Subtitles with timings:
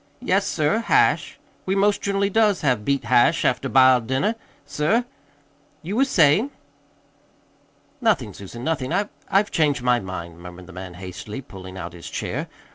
[0.19, 1.37] "Yes, sir, hash.
[1.67, 4.33] We most generally does have beet hash after b'iled dinner,
[4.65, 5.05] sir.
[5.83, 6.49] You was sayin'?"
[8.01, 8.91] "Nothing, Susan, nothing.
[8.91, 12.47] I I've changed my mind," murmured the man hastily, pulling out his chair.